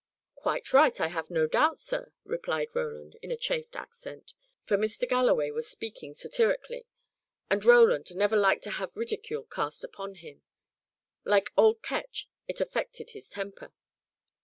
"Quite 0.33 0.73
right, 0.73 0.99
I 0.99 1.09
have 1.09 1.29
no 1.29 1.45
doubt, 1.45 1.77
sir," 1.77 2.11
replied 2.23 2.69
Roland, 2.73 3.17
in 3.21 3.29
a 3.31 3.37
chafed 3.37 3.75
accent, 3.75 4.33
for 4.63 4.75
Mr. 4.75 5.07
Galloway 5.07 5.51
was 5.51 5.69
speaking 5.69 6.15
satirically, 6.15 6.87
and 7.51 7.63
Roland 7.63 8.15
never 8.15 8.35
liked 8.35 8.63
to 8.63 8.71
have 8.71 8.97
ridicule 8.97 9.43
cast 9.43 9.83
upon 9.83 10.15
him. 10.15 10.41
Like 11.23 11.51
old 11.55 11.83
Ketch, 11.83 12.27
it 12.47 12.59
affected 12.59 13.11
his 13.11 13.29
temper. 13.29 13.73